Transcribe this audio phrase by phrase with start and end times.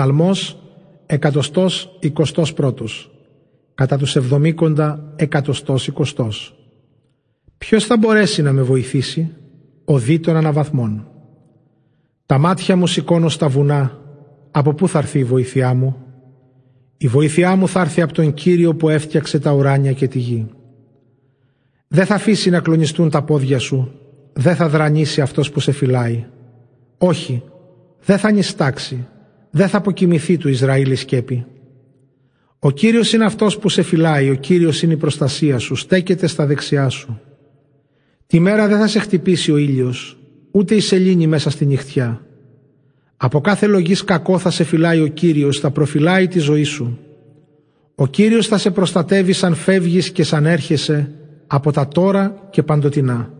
[0.00, 0.58] Ψαλμός
[1.06, 3.10] εκατοστός εικοστός πρώτος.
[3.74, 6.54] Κατά τους εβδομήκοντα εκατοστός εικοστός.
[7.58, 9.30] Ποιος θα μπορέσει να με βοηθήσει,
[9.84, 11.06] ο δι των αναβαθμών.
[12.26, 13.98] Τα μάτια μου σηκώνω στα βουνά,
[14.50, 15.96] από πού θα έρθει η βοήθειά μου;
[16.96, 20.46] Η βοήθειά μου θα έρθει από τον Κύριο που έφτιαξε τα ουράνια και τη γη.
[21.88, 23.92] Δεν θα αφήσει να κλονιστούν τα πόδια σου,
[24.32, 26.26] δεν θα δρανήσει αυτός που σε φυλάει.
[26.98, 27.42] Όχι,
[28.04, 29.06] δεν θα νηστάξει,
[29.50, 31.46] δεν θα αποκοιμηθεί του Ισραήλ η σκέπη.
[32.58, 36.46] Ο Κύριος είναι αυτός που σε φυλάει, ο Κύριος είναι η προστασία σου, στέκεται στα
[36.46, 37.20] δεξιά σου.
[38.26, 40.18] Τη μέρα δεν θα σε χτυπήσει ο ήλιος,
[40.50, 42.24] ούτε η σελήνη μέσα στη νυχτιά.
[43.16, 46.98] Από κάθε λογής κακό θα σε φυλάει ο Κύριος, θα προφυλάει τη ζωή σου.
[47.94, 51.12] Ο Κύριος θα σε προστατεύει σαν φεύγεις και σαν έρχεσαι
[51.46, 53.39] από τα τώρα και παντοτινά.